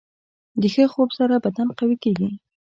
[0.61, 2.29] د ښه خوب سره بدن قوي کېږي.